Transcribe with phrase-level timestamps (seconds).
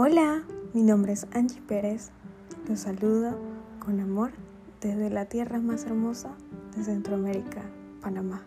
[0.00, 2.10] Hola, mi nombre es Angie Pérez.
[2.68, 3.36] Los saludo
[3.84, 4.30] con amor
[4.80, 6.36] desde la tierra más hermosa
[6.76, 7.62] de Centroamérica,
[8.00, 8.46] Panamá.